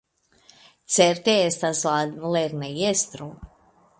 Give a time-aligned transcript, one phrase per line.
[0.95, 1.99] Certe estas la
[2.37, 3.31] lernejestro.